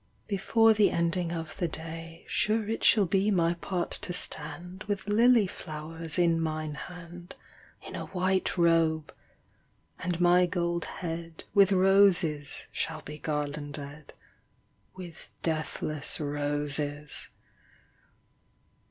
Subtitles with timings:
[0.27, 5.05] Before the ending of the day Sure it shall be my part to stand With
[5.07, 7.35] lily flowers in mine hand,
[7.87, 9.13] In a white robe,—
[10.03, 14.13] and my gold head With roses shall be garlanded;—
[14.97, 17.29] With deathless roses.